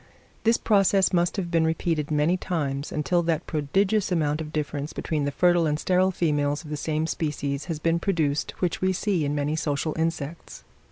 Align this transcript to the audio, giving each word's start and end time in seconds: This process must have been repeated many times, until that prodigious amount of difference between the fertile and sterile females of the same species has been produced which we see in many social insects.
This 0.45 0.57
process 0.57 1.13
must 1.13 1.37
have 1.37 1.51
been 1.51 1.63
repeated 1.63 2.09
many 2.09 2.35
times, 2.35 2.91
until 2.91 3.21
that 3.21 3.45
prodigious 3.45 4.11
amount 4.11 4.41
of 4.41 4.51
difference 4.51 4.93
between 4.93 5.25
the 5.25 5.31
fertile 5.31 5.67
and 5.67 5.79
sterile 5.79 6.09
females 6.09 6.63
of 6.63 6.71
the 6.71 6.75
same 6.75 7.05
species 7.05 7.65
has 7.65 7.77
been 7.77 7.99
produced 7.99 8.49
which 8.57 8.81
we 8.81 8.93
see 8.93 9.23
in 9.25 9.35
many 9.35 9.55
social 9.55 9.93
insects. 9.99 10.63